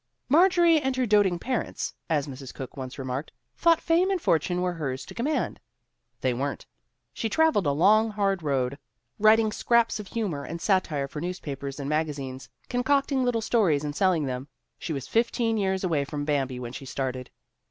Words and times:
"Marjorie 0.29 0.81
and 0.81 0.95
her 0.95 1.05
doting 1.05 1.37
parents," 1.37 1.93
as 2.09 2.25
Mrs. 2.25 2.51
Cooke 2.51 2.75
once 2.75 2.97
remarked, 2.97 3.31
"thought 3.55 3.79
fame 3.79 4.09
and 4.09 4.19
fortune 4.19 4.63
were 4.63 4.73
hers 4.73 5.05
to 5.05 5.13
command." 5.13 5.59
They 6.21 6.33
weren't. 6.33 6.65
She 7.13 7.29
traveled 7.29 7.67
a 7.67 7.71
long, 7.71 8.09
hard 8.09 8.41
road, 8.41 8.79
writing 9.19 9.51
scraps 9.51 9.99
of 9.99 10.07
humor 10.07 10.43
and 10.43 10.59
satire 10.59 11.07
for 11.07 11.21
newspapers 11.21 11.79
and 11.79 11.87
magazines, 11.87 12.49
concocting 12.67 13.23
little 13.23 13.41
stories 13.41 13.83
and 13.83 13.95
selling 13.95 14.25
them. 14.25 14.47
She 14.79 14.91
was 14.91 15.07
fifteen 15.07 15.55
years 15.55 15.83
away 15.83 16.03
from 16.03 16.25
Bambi 16.25 16.59
when 16.59 16.73
she 16.73 16.85
started. 16.85 17.29